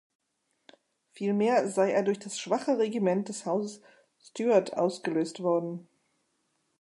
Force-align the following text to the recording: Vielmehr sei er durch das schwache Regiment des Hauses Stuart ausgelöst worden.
Vielmehr 1.11 1.67
sei 1.67 1.91
er 1.91 2.01
durch 2.01 2.17
das 2.17 2.39
schwache 2.39 2.79
Regiment 2.79 3.29
des 3.29 3.45
Hauses 3.45 3.83
Stuart 4.17 4.75
ausgelöst 4.75 5.43
worden. 5.43 5.87